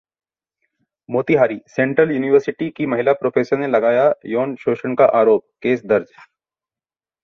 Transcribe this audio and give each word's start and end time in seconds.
Motihari: 1.09 1.57
central 1.67 2.11
university 2.11 2.69
की 2.71 2.85
महिला 2.87 3.13
professor 3.21 3.57
ने 3.59 3.67
लगाया 3.69 4.11
यौन 4.31 4.55
शोषण 4.59 4.95
का 4.95 5.05
आरोप, 5.17 5.45
केस 5.61 5.85
दर्ज 5.87 6.11